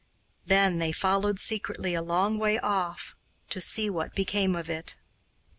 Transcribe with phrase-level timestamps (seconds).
[0.47, 3.15] Then they followed secretly a long way off
[3.51, 4.97] to see what became of it.